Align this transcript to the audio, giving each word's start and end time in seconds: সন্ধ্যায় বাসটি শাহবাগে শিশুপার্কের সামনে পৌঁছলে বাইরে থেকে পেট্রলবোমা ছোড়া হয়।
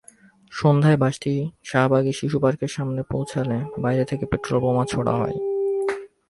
সন্ধ্যায় 0.51 0.97
বাসটি 0.97 1.33
শাহবাগে 1.63 2.11
শিশুপার্কের 2.11 2.67
সামনে 2.67 3.01
পৌঁছলে 3.03 3.57
বাইরে 3.79 4.03
থেকে 4.05 4.25
পেট্রলবোমা 4.25 4.83
ছোড়া 4.85 5.13
হয়। 5.15 5.37